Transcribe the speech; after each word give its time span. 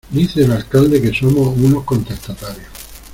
Dice 0.09 0.43
el 0.45 0.51
alcalde 0.51 0.99
que 0.99 1.13
somos 1.13 1.55
unos 1.55 1.83
contestatarios. 1.83 2.65